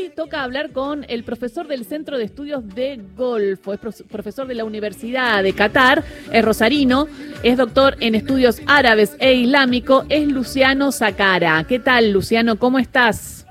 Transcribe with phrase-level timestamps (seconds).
[0.00, 4.54] hoy toca hablar con el profesor del Centro de Estudios de Golfo, es profesor de
[4.54, 7.06] la Universidad de Qatar, es rosarino,
[7.42, 11.64] es doctor en estudios árabes e islámico, es Luciano Sacara.
[11.68, 12.58] ¿Qué tal, Luciano?
[12.58, 13.46] ¿Cómo estás?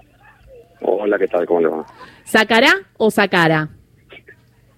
[0.82, 1.46] Hola, ¿qué tal?
[1.46, 1.86] ¿Cómo le va?
[2.24, 3.70] ¿Sacará o Sacara?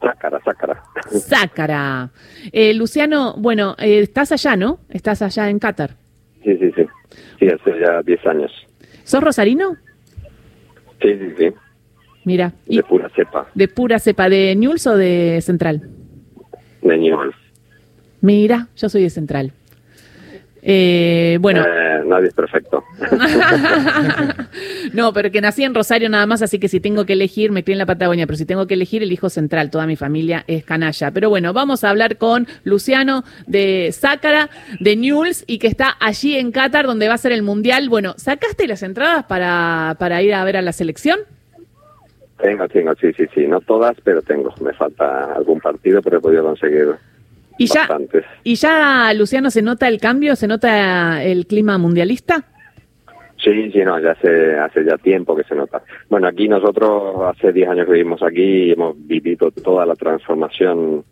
[0.02, 0.84] Sácara, Sácara.
[1.12, 2.10] Sácara.
[2.52, 4.80] Eh, Luciano, bueno, eh, estás allá, ¿no?
[4.90, 5.92] Estás allá en Qatar.
[6.44, 6.86] Sí, sí, sí.
[7.40, 8.52] Sí, hace ya 10 años.
[9.04, 9.78] ¿Sos rosarino?
[11.02, 11.54] Sí, sí, sí.
[12.24, 12.54] Mira.
[12.66, 13.48] De pura cepa.
[13.54, 14.30] ¿De pura cepa?
[14.30, 15.90] ¿De Newell's o de Central?
[16.82, 17.36] De Newell's.
[18.22, 19.52] Mira, yo soy de Central.
[20.62, 21.64] Eh, bueno.
[21.64, 22.84] Eh, nadie es perfecto.
[24.94, 27.64] no, pero que nací en Rosario nada más, así que si tengo que elegir, me
[27.64, 29.72] crié en la Patagonia, pero si tengo que elegir, elijo Central.
[29.72, 31.12] Toda mi familia es canalla.
[31.12, 36.38] Pero bueno, vamos a hablar con Luciano de Sácara, de Newell's, y que está allí
[36.38, 37.90] en Qatar, donde va a ser el Mundial.
[37.90, 41.20] Bueno, ¿sacaste las entradas para, para ir a ver a la selección?
[42.38, 43.48] Tengo, tengo, sí, sí, sí.
[43.48, 44.54] No todas, pero tengo.
[44.62, 46.96] Me falta algún partido, pero he podido conseguir
[47.58, 47.88] ¿Y ya,
[48.44, 50.36] ¿Y ya, Luciano, se nota el cambio?
[50.36, 52.46] ¿Se nota el clima mundialista?
[53.44, 55.82] Sí, sí, no, ya hace, hace ya tiempo que se nota.
[56.10, 61.04] Bueno, aquí nosotros hace 10 años que vivimos aquí y hemos vivido toda la transformación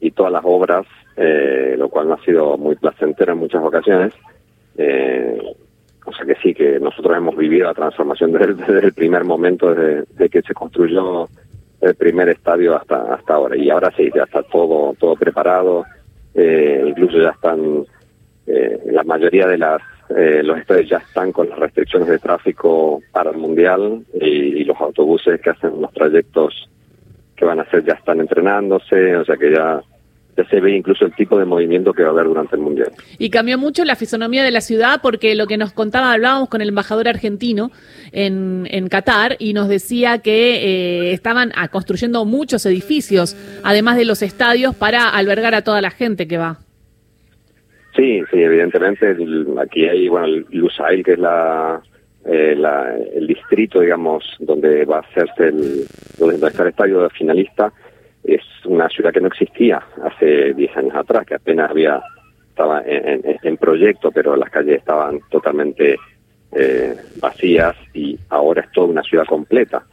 [0.00, 4.12] y todas las obras, eh, lo cual no ha sido muy placentero en muchas ocasiones.
[4.76, 5.40] Eh,
[6.04, 10.28] o sea que sí, que nosotros hemos vivido la transformación desde, el primer momento, desde,
[10.28, 11.28] que se construyó
[11.80, 13.56] el primer estadio hasta hasta ahora.
[13.56, 15.84] Y ahora sí, ya está todo todo preparado
[16.34, 17.84] eh, incluso ya están,
[18.46, 19.82] eh, la mayoría de las
[20.16, 24.80] eh, los estadios ya están con las restricciones de tráfico para el mundial y, los
[24.80, 26.68] autobuses que hacen los trayectos
[27.34, 29.80] que van a hacer ya están entrenándose, o sea que ya
[30.38, 32.92] ya se ve incluso el tipo de movimiento que va a haber durante el Mundial.
[33.18, 36.60] Y cambió mucho la fisonomía de la ciudad porque lo que nos contaba, hablábamos con
[36.60, 37.72] el embajador argentino
[38.12, 44.04] en, en Qatar y nos decía que eh, estaban ah, construyendo muchos edificios, además de
[44.04, 46.58] los estadios, para albergar a toda la gente que va.
[47.96, 49.16] Sí, sí, evidentemente
[49.60, 51.82] aquí hay, bueno, Lusail, que es la,
[52.24, 55.84] eh, la, el distrito, digamos, donde va a hacerse el,
[56.16, 57.72] donde va a estar el estadio finalista,
[58.34, 62.02] es una ciudad que no existía hace 10 años atrás, que apenas había
[62.58, 65.96] estaba en, proyecto, pero las calles estaban totalmente
[66.50, 69.84] eh, vacías y ahora es toda una ciudad completa,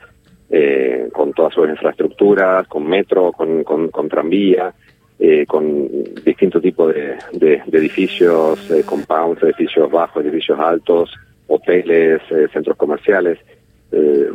[0.50, 4.74] eh, con todas sus infraestructuras, con metro, con, con, tranvía,
[5.20, 5.88] eh, con
[6.26, 11.14] distintos tipos de, de, edificios, compounds, edificios bajos, edificios altos,
[11.48, 12.22] hoteles,
[12.52, 13.38] centros comerciales.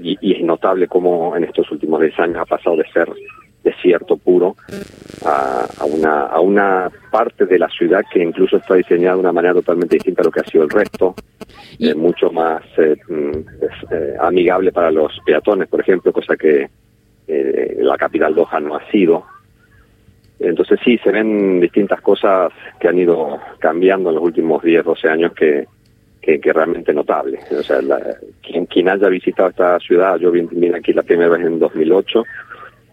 [0.03, 3.09] Y, y, es notable cómo en estos últimos 10 años ha pasado de ser
[3.63, 4.57] desierto puro
[5.25, 9.55] a, una, a una parte de la ciudad que incluso está diseñada de una manera
[9.55, 11.15] totalmente distinta a lo que ha sido el resto,
[11.79, 11.93] y...
[11.95, 13.39] mucho más eh, mm,
[13.91, 16.69] eh, amigable para los peatones, por ejemplo, cosa que
[17.29, 19.25] eh, la capital Doha no ha sido.
[20.39, 25.09] Entonces sí, se ven distintas cosas que han ido cambiando en los últimos 10, 12
[25.09, 25.67] años que,
[26.21, 27.39] que, que realmente notable.
[27.59, 27.81] O sea,
[28.43, 32.25] quien, quien haya visitado esta ciudad, yo vine aquí la primera vez en 2008,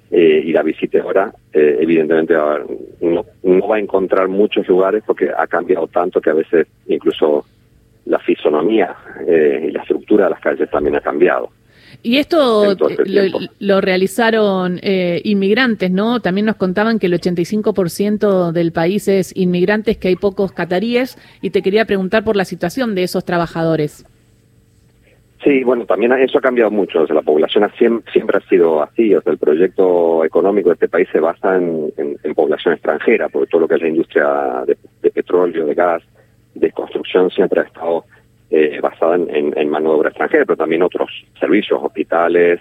[0.09, 5.29] eh, y la visite ahora, eh, evidentemente no, no, va a encontrar muchos lugares porque
[5.37, 7.45] ha cambiado tanto que a veces incluso
[8.05, 8.95] la fisonomía
[9.27, 11.49] eh, y la estructura de las calles también ha cambiado.
[12.03, 13.29] Y esto lo,
[13.59, 16.19] lo, realizaron inmigrantes, ¿no?
[16.21, 21.49] También nos contaban que el 85% del país es inmigrantes, que hay pocos cataríes, y
[21.49, 24.05] te quería preguntar por la situación de esos trabajadores.
[25.47, 27.03] Sí, bueno, también eso ha cambiado mucho.
[27.03, 29.15] O sea, la población siempre, ha sido así.
[29.15, 31.93] O sea, el proyecto económico de este país se basa en,
[32.35, 36.03] población extranjera, porque todo lo que es la industria de, petróleo, de gas,
[36.53, 38.03] de construcción siempre ha estado
[38.51, 41.09] eh, basada en, mano de obra extranjera, pero también otros
[41.39, 42.59] servicios, hospitales,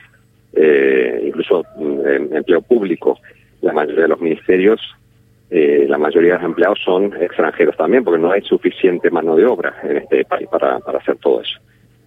[0.53, 3.19] eh, incluso mm, empleo público.
[3.63, 4.81] La mayoría de los ministerios,
[5.51, 9.45] eh, la mayoría de los empleados son extranjeros también, porque no hay suficiente mano de
[9.45, 11.59] obra en este país para hacer todo eso.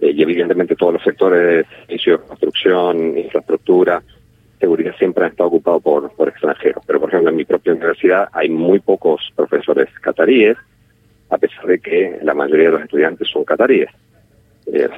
[0.02, 4.02] Eh, y evidentemente todos los sectores de construcción, infraestructura,
[4.60, 6.84] seguridad siempre han estado ocupados por, por extranjeros.
[6.86, 10.58] Pero, por ejemplo, en mi propia universidad hay muy pocos profesores cataríes,
[11.30, 13.90] a pesar de que la mayoría de los estudiantes son cataríes,
[14.68, 14.90] eh,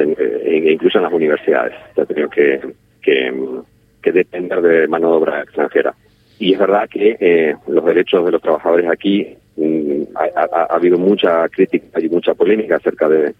[0.43, 1.73] e incluso en las universidades.
[1.97, 2.59] Ha tenido que,
[3.01, 5.93] que, depender de mano de obra extranjera.
[6.39, 9.27] Y es verdad que eh, los derechos de los trabajadores aquí
[9.57, 13.33] mm, ha, habido mucha crítica y mucha polémica acerca de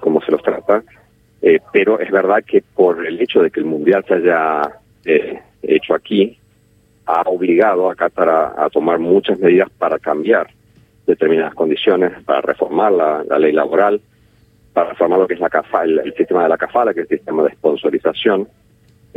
[0.00, 0.82] cómo se los trata
[1.42, 4.62] eh, pero es verdad que por el hecho de que el Mundial se haya
[5.04, 6.38] eh, hecho aquí,
[7.06, 10.48] ha obligado a Qatar a, tomar muchas medidas para cambiar
[11.06, 14.00] determinadas condiciones, para reformar la, ley laboral,
[14.72, 17.18] para reformar lo que es la CAFA, el, sistema de la CAFALA, que es el
[17.18, 18.48] sistema de sponsorización,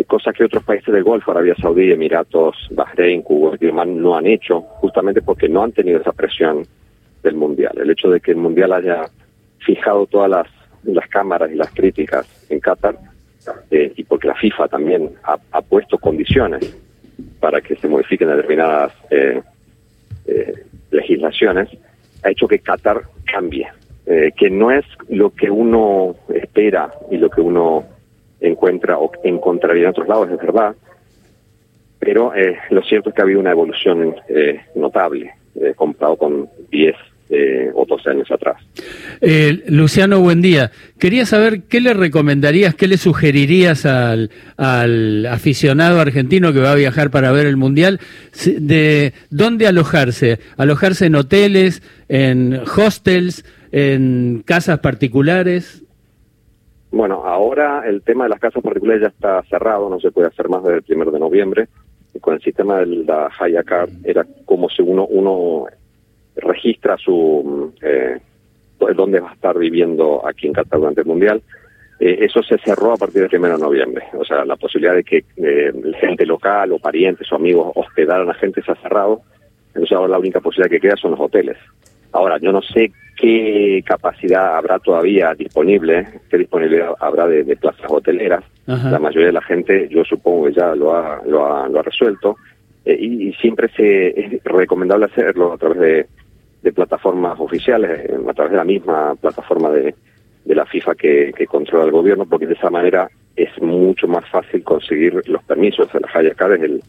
[0.07, 4.25] cosas que otros países del Golfo, Arabia Saudí, Emiratos, Bahrein, Cuba y demás no han
[4.25, 6.65] hecho, justamente porque no han tenido esa presión
[7.23, 7.73] del Mundial.
[7.77, 9.05] El hecho de que el Mundial haya
[9.59, 10.47] fijado todas las,
[10.93, 12.97] las cámaras y las críticas en Qatar,
[13.71, 16.77] eh, y porque la FIFA también ha, puesto condiciones
[17.39, 19.41] para que se modifiquen determinadas eh,
[20.25, 20.53] eh,
[20.91, 21.69] legislaciones,
[22.23, 23.01] ha hecho que Qatar
[23.31, 23.67] cambie,
[24.37, 27.85] que no es lo que uno espera y lo que uno
[28.39, 30.75] encuentra o encontraría en otros lados, es verdad,
[31.97, 32.31] pero
[32.69, 34.15] lo cierto es que ha habido una evolución
[34.75, 35.33] notable
[35.75, 36.95] comparado con 10
[37.29, 38.57] eh, o años atrás.
[39.21, 40.71] Eh, Luciano, buen día.
[40.99, 46.75] Quería saber qué le recomendarías, qué le sugerirías al, al, aficionado argentino que va a
[46.75, 47.99] viajar para ver el Mundial,
[48.45, 50.39] de dónde alojarse.
[50.57, 55.83] ¿Alojarse en hoteles, en hostels, en casas particulares?
[56.91, 60.47] Bueno, ahora el tema de las casas particulares ya está cerrado, no se puede hacer
[60.47, 61.67] más desde el primero de noviembre.
[62.21, 65.65] Con el sistema de la Haya Card era como si uno, uno
[66.35, 68.19] registra su eh,
[68.95, 71.41] dónde va a estar viviendo aquí en Qatar durante el Mundial.
[71.99, 74.05] Eh, eso se cerró a partir del 1 de noviembre.
[74.13, 78.33] O sea, la posibilidad de que eh, gente local o parientes o amigos hospedaran a
[78.33, 79.21] gente se ha cerrado.
[79.69, 81.57] Entonces ahora la única posibilidad que queda son los hoteles.
[82.11, 88.41] Ahora, yo no sé qué capacidad habrá todavía disponible, qué disponibilidad habrá de, plazas hoteleras.
[88.65, 91.83] La mayoría de la gente, yo supongo que ya lo ha, lo ha, lo ha
[91.83, 92.37] resuelto.
[92.85, 96.07] Eh, y, y, siempre se, es recomendable hacerlo a través de,
[96.65, 99.93] de plataformas oficiales, a través de la misma plataforma de,
[100.43, 104.27] de la FIFA que, que, controla el gobierno, porque de esa manera es mucho más
[104.31, 105.87] fácil conseguir los permisos.
[105.93, 106.81] La Haya es el,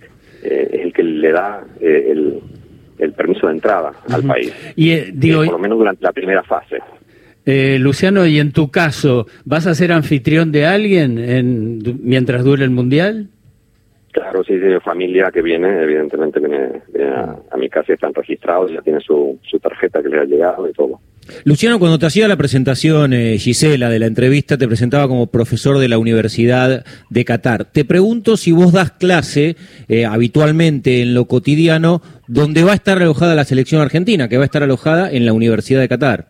[0.43, 2.41] eh, es el que le da eh, el,
[2.99, 6.43] el, permiso de entrada al país, y, eh, digo, por lo menos durante la primera
[6.43, 6.79] fase.
[7.79, 12.71] Luciano, ¿y en tu caso, vas a ser anfitrión de alguien en, mientras dure el
[12.71, 13.29] Mundial?
[14.45, 16.83] Sí, sí, familia que viene, evidentemente viene,
[17.51, 20.69] a, mi casa y están registrados, ya tiene su, su tarjeta que le ha llegado
[20.69, 21.01] y todo.
[21.45, 25.79] Luciano, cuando te hacía la presentación, eh, Gisela, de la entrevista, te presentaba como profesor
[25.79, 27.65] de la Universidad de Qatar.
[27.65, 29.57] Te pregunto si vos das clase
[29.89, 34.45] eh, habitualmente en lo cotidiano, donde va a estar alojada la selección argentina, que va
[34.45, 36.27] a estar alojada en la Universidad de Qatar.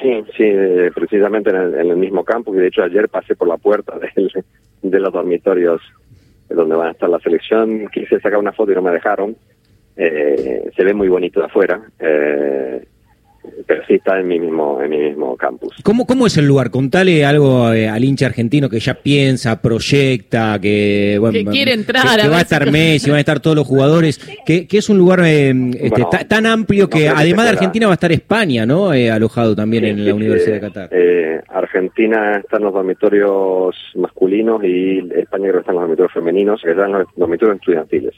[0.00, 1.56] Sí, sí, eh, precisamente en
[1.90, 3.94] el, mismo campo, y de hecho ayer pasé por la puerta
[4.82, 5.80] de los dormitorios
[6.48, 7.88] donde van a estar la selección.
[7.88, 9.36] Quise sacar una foto y no me dejaron.
[9.96, 11.80] Eh, se ve muy bonito de afuera.
[11.98, 12.86] Eh,
[13.66, 15.74] pero sí está en mi mismo en mi mismo campus.
[15.82, 16.70] ¿Cómo, cómo es el lugar?
[16.70, 22.20] Contale algo eh, al hincha argentino que ya piensa, proyecta, que, bueno, quiere entrar.
[22.20, 24.98] Que, va a estar Messi, van a estar todos los jugadores, que, que es un
[24.98, 28.92] lugar eh, este, tan amplio que además de Argentina va a estar España, ¿no?
[28.92, 30.90] Eh, alojado también en la Universidad de Qatar.
[31.48, 36.60] Argentina está en los dormitorios masculinos y España creo que está en los dormitorios femeninos,
[36.62, 38.14] que están en los dormitorios estudiantiles.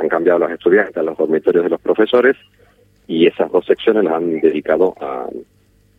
[0.00, 2.36] han cambiado los estudiantes, los dormitorios de los profesores
[3.12, 5.26] y esas dos secciones las han dedicado a,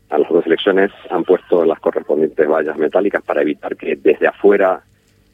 [0.10, 4.82] a las dos secciones, han puesto las correspondientes vallas metálicas para evitar que desde afuera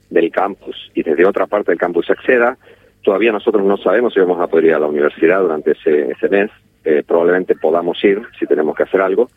[0.10, 2.58] del campus y desde otra parte del campus se acceda.
[3.02, 6.28] Todavía nosotros no sabemos si vamos a poder ir a la universidad durante ese, ese
[6.28, 6.52] mes.
[6.84, 9.30] Eh, probablemente podamos ir si tenemos que hacer algo,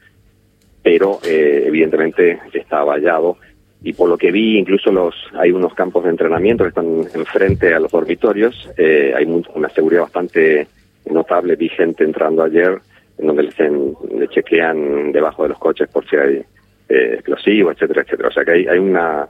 [0.82, 3.36] pero eh, evidentemente está vallado.
[3.84, 7.72] Y por lo que vi, incluso los hay unos campos de entrenamiento que están enfrente
[7.72, 8.68] a los dormitorios.
[8.76, 10.66] Eh, hay una seguridad bastante
[11.06, 12.80] notable vi gente entrando ayer
[13.18, 16.44] en donde le, chequean debajo de los coches por si hay
[16.88, 18.28] eh, explosivos, etcétera, etcétera.
[18.28, 19.28] O sea que hay, hay una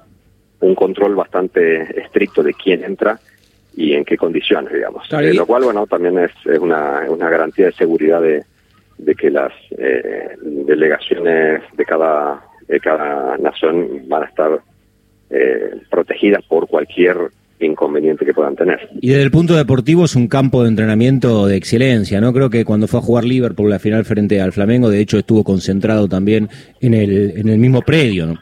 [0.61, 3.19] un control bastante estricto de quién entra
[3.75, 5.07] y en qué condiciones, digamos.
[5.13, 8.45] Eh, lo cual, bueno, también es, es una, una garantía de seguridad de,
[8.99, 14.61] de que las eh, delegaciones de cada, de cada nación van a estar
[15.31, 17.17] eh, protegidas por cualquier
[17.67, 18.89] inconveniente que puedan tener.
[19.01, 22.33] Y desde el punto deportivo es un campo de entrenamiento de excelencia, ¿no?
[22.33, 25.45] Creo que cuando fue a jugar Liverpool la final frente al Flamengo, de hecho estuvo
[25.45, 26.49] concentrado también
[26.81, 28.35] en el, en el mismo predio, ¿no?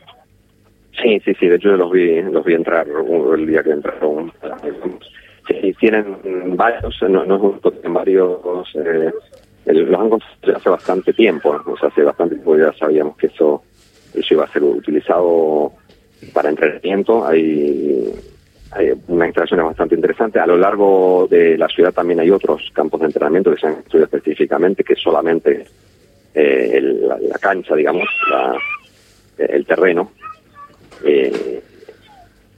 [1.02, 4.32] Sí, sí, sí, de hecho los vi, los vi entrar el día que entraron.
[5.48, 6.04] Sí, tienen
[6.56, 8.38] varios, no, no es varios,
[8.74, 9.10] eh,
[9.66, 13.62] los han construido hace bastante tiempo, o sea, hace bastante tiempo ya sabíamos que eso,
[14.14, 15.72] eso iba a ser utilizado
[16.32, 18.12] para entrenamiento, hay
[18.72, 20.40] hay unas instalaciones bastante interesantes.
[20.40, 23.74] A lo largo de la ciudad también hay otros campos de entrenamiento que se han
[23.74, 25.66] construido específicamente, que solamente
[26.34, 28.08] eh, la, cancha, digamos,
[29.36, 30.12] el terreno,
[31.04, 31.60] eh,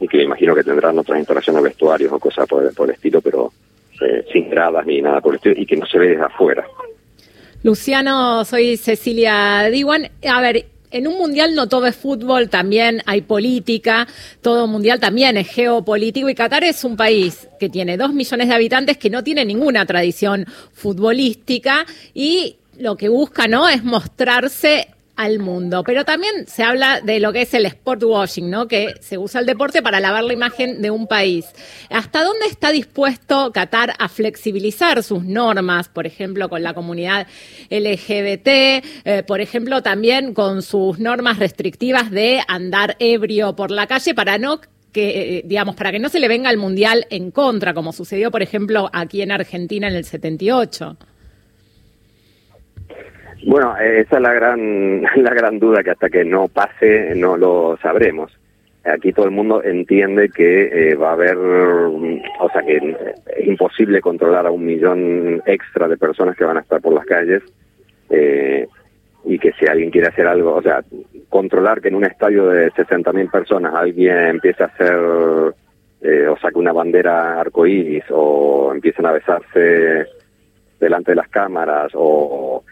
[0.01, 3.53] y que imagino que tendrán otras instalaciones vestuarios o cosas por, el estilo, pero
[4.01, 6.67] eh, sin gradas ni nada por el estilo, y que no se ve desde afuera.
[7.63, 10.11] Luciano, soy Cecilia Diwan.
[10.29, 14.07] A ver, en un mundial no todo es fútbol, también hay política,
[14.41, 18.55] todo mundial también es geopolítico y Qatar es un país que tiene dos millones de
[18.55, 23.69] habitantes que no tiene ninguna tradición futbolística y lo que busca, ¿no?
[23.69, 25.83] Es mostrarse al mundo.
[25.85, 28.69] Pero también se habla de lo que es el sport washing, ¿no?
[28.69, 31.47] Que se usa el deporte para lavar la imagen de un país.
[31.91, 37.27] ¿Hasta dónde está dispuesto Qatar a flexibilizar sus normas, por ejemplo, con la comunidad
[37.71, 38.49] LGBT,
[39.05, 44.39] eh, por ejemplo, también con sus normas restrictivas de andar ebrio por la calle para
[44.39, 44.61] no
[44.93, 48.31] que, eh, digamos, para que no se le venga al mundial en contra, como sucedió,
[48.31, 50.99] por ejemplo, aquí en Argentina en el 78?
[53.45, 57.77] Bueno, esa es la gran, la gran duda que hasta que no pase no lo
[57.83, 58.33] sabremos.
[58.85, 64.01] Aquí todo el mundo entiende que eh, va a haber, o sea, que es imposible
[64.01, 67.43] controlar a un millón extra de personas que van a estar por las calles
[68.11, 68.67] eh,
[69.25, 70.83] y que si alguien quiere hacer algo, o sea,
[71.29, 75.55] controlar que en un estadio de 60.000 personas alguien empiece a hacer,
[76.01, 80.07] eh, o saque una bandera arcoíris o empiecen a besarse
[80.81, 82.65] delante de las cámaras o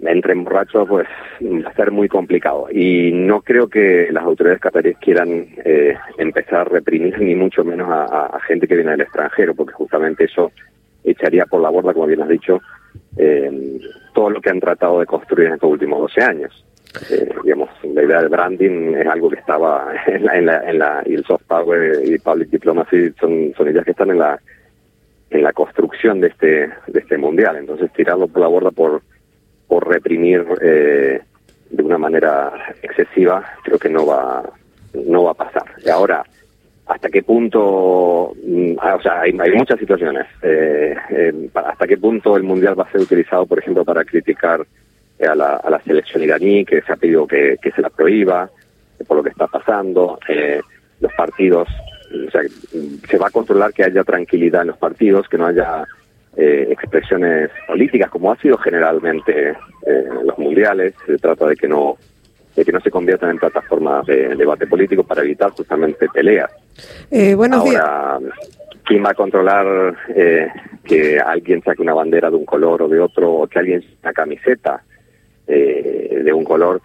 [0.00, 1.06] entre borrachos, pues
[1.42, 2.66] va a ser muy complicado.
[2.70, 7.88] Y no creo que las autoridades cataríes quieran eh, empezar a reprimir ni mucho menos
[7.90, 10.52] a, gente que viene del extranjero, porque justamente eso
[11.04, 12.60] echaría por la borda, como bien has dicho,
[13.16, 13.80] eh,
[14.14, 16.64] todo lo que han tratado de construir en estos últimos 12 años.
[17.10, 20.78] Eh, digamos, la idea del branding es algo que estaba en la, en la, en
[20.78, 24.38] la y el soft power y public diplomacy son, son ideas que están en la
[25.30, 29.00] en la construcción de este de este mundial entonces tirarlo por la borda por
[29.72, 31.18] por reprimir eh,
[31.70, 32.52] de una manera
[32.82, 34.42] excesiva, creo que no va,
[34.92, 35.64] no va a pasar.
[35.82, 36.22] Y ahora,
[36.84, 38.34] ¿hasta qué punto?
[38.46, 40.26] Mm, ah, o sea, hay, muchas situaciones.
[40.42, 44.60] Eh, eh, ¿Hasta qué punto el Mundial va a ser utilizado, por ejemplo, para criticar
[45.26, 48.50] a la, a la selección iraní, que se ha pedido que, se la prohíba
[49.08, 50.18] por lo que está pasando?
[51.00, 51.66] los partidos,
[52.12, 55.86] o se va a controlar que haya tranquilidad en los partidos, que no haya
[56.36, 60.94] eh, expresiones políticas, como ha sido generalmente eh, los mundiales.
[61.06, 61.96] Se trata de que no
[62.54, 66.50] de que no se conviertan en plataformas de debate político para evitar justamente peleas.
[67.10, 68.18] Eh, buenos Ahora,
[68.84, 70.48] ¿quién va a controlar eh,
[70.84, 74.12] que alguien saque una bandera de un color o de otro, o que alguien una
[74.12, 74.82] camiseta
[75.46, 76.82] de un color?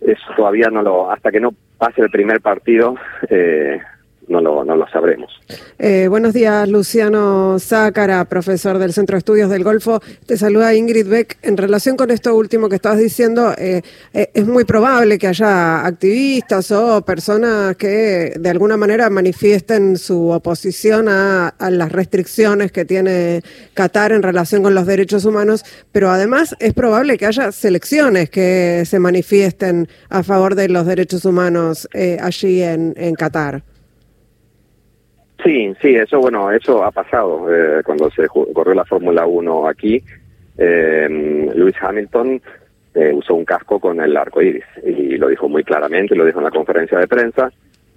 [0.00, 2.96] Eso todavía no lo, hasta que no pase el primer partido,
[3.28, 3.80] eh,
[4.28, 5.30] no lo, no lo sabremos.
[5.78, 10.00] Eh, buenos días, Luciano Zácara, profesor del Centro de Estudios del Golfo.
[10.26, 11.38] Te saluda Ingrid Beck.
[11.42, 15.86] En relación con esto último que estabas diciendo, eh, eh, es muy probable que haya
[15.86, 23.42] activistas o personas que de alguna manera manifiesten su oposición a, las restricciones que tiene
[23.74, 28.84] Qatar en relación con los derechos humanos, pero además es probable que haya selecciones que
[28.86, 31.88] se manifiesten a favor de los derechos humanos
[32.20, 33.62] allí en, en Qatar.
[35.46, 40.02] Sí, sí, eso bueno, eso ha pasado eh, cuando se corrió la Fórmula 1 aquí.
[40.58, 41.06] Eh,
[41.54, 42.42] Lewis Hamilton
[42.92, 46.38] eh, usó un casco con el arco iris y lo dijo muy claramente, lo dijo
[46.38, 47.52] en la conferencia de prensa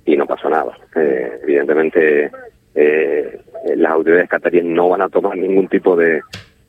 [0.05, 0.77] y no pasó nada.
[0.95, 2.29] Eh, evidentemente,
[2.75, 3.39] eh,
[3.75, 6.21] las autoridades cataríes no van a tomar ningún tipo de,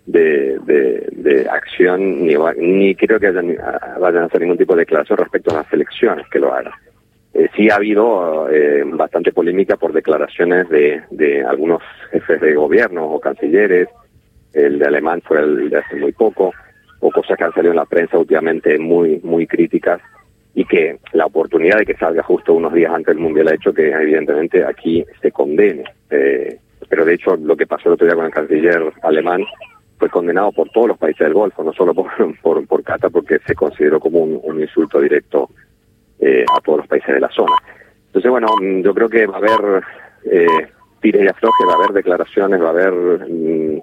[0.06, 5.50] de, de, acción ni, ni creo que vayan a hacer ningún tipo de declaración respecto
[5.50, 6.72] a las elecciones que lo hagan.
[7.32, 13.04] Eh, sí ha habido eh, bastante polémica por declaraciones de, de algunos jefes de gobierno
[13.04, 13.88] o cancilleres,
[14.52, 16.52] el de alemán fue el de hace muy poco,
[16.98, 20.00] o cosas que han salido en la prensa últimamente muy, muy críticas,
[20.54, 23.72] y que la oportunidad de que salga justo unos días antes del Mundial ha hecho
[23.72, 25.84] que evidentemente aquí se condene.
[26.10, 26.58] Eh,
[26.88, 29.44] pero de hecho lo que pasó el otro día con el canciller alemán
[29.98, 32.08] fue condenado por todos los países del Golfo, no solo por,
[32.42, 35.48] por, por Qatar, porque se consideró como un, un insulto directo
[36.20, 37.56] eh, a todos los países de la zona.
[38.06, 39.82] Entonces, bueno, mm, yo creo que va a haber
[40.24, 40.46] eh,
[41.00, 42.92] tires y aflojes, va a haber declaraciones, va a haber
[43.28, 43.82] mm,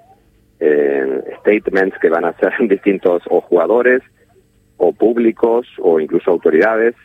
[0.59, 4.01] eh, statements que van a hacer distintos o jugadores
[4.77, 6.95] o públicos o incluso autoridades.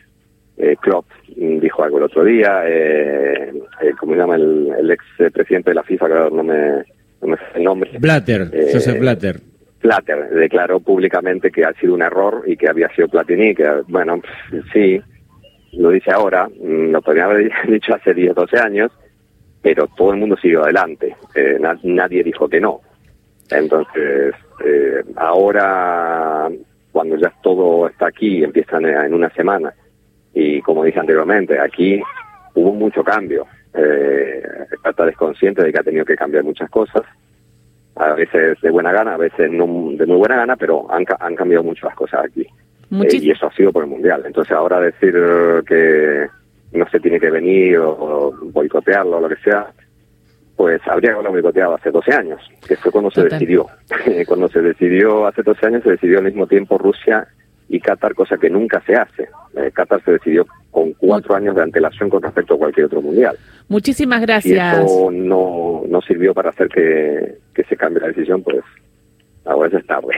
[0.55, 4.91] Eh, Klopp mm, dijo algo el otro día, eh, eh, como se llama el, el
[4.91, 6.83] ex presidente de la FIFA, que no me,
[7.21, 7.91] no me el nombre.
[7.99, 9.39] Blatter, Joseph Blatter.
[9.81, 14.21] Blatter declaró públicamente que ha sido un error y que había sido Platini, que bueno,
[14.71, 15.01] sí,
[15.73, 18.91] lo dice ahora, mm, lo podría haber dicho hace 10, 12 años,
[19.61, 22.81] pero todo el mundo siguió adelante, eh, nadie dijo que no.
[23.49, 24.33] Entonces,
[24.65, 26.49] eh, ahora,
[26.91, 29.73] cuando ya todo está aquí, empiezan en una semana,
[30.33, 32.01] y como dije anteriormente, aquí
[32.55, 33.45] hubo mucho cambio.
[33.73, 34.43] Eh,
[34.85, 37.03] está desconsciente de que ha tenido que cambiar muchas cosas,
[37.95, 41.35] a veces de buena gana, a veces no de muy buena gana, pero han, han
[41.35, 42.45] cambiado mucho las cosas aquí.
[43.01, 44.23] Y eso ha sido por el Mundial.
[44.25, 49.29] Entonces ahora decir eh, que no se tiene que venir o, o boicotearlo o lo
[49.29, 49.67] que sea,
[50.55, 53.67] pues habría que haberlo boicoteado hace 12 años, que fue cuando se decidió.
[54.27, 57.27] cuando se decidió hace 12 años, se decidió al mismo tiempo Rusia
[57.69, 59.29] y Qatar, cosa que nunca se hace.
[59.55, 63.35] Eh, Qatar se decidió con cuatro años de antelación con respecto a cualquier otro mundial.
[63.67, 64.79] Muchísimas Si gracias.
[64.79, 68.63] eso no, no sirvió para hacer que, que se cambie la decisión, pues
[69.45, 70.13] ahora ya es tarde.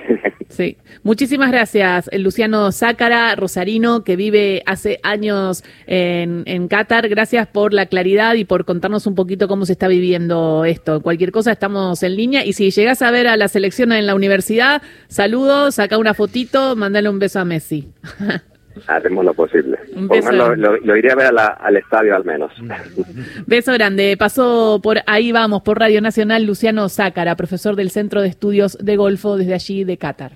[0.50, 7.10] Sí, muchísimas gracias, Luciano Zácara, rosarino, que vive hace años en, en Qatar.
[7.10, 11.02] Gracias por la claridad y por contarnos un poquito cómo se está viviendo esto.
[11.02, 14.16] Cualquier cosa estamos en línea y si llegas a ver a la selección en la
[14.16, 17.90] universidad, saludos, saca una fotito, mandale un beso a Messi.
[18.88, 19.78] Haremos lo posible.
[20.08, 22.52] Por lo lo, lo- lo iré a ver a la- al estadio al menos.
[23.48, 24.16] Beso grande.
[24.18, 28.96] Pasó por ahí vamos, por Radio Nacional, Luciano Zácara, profesor del Centro de Estudios de
[28.98, 30.32] Golfo desde allí de Qatar.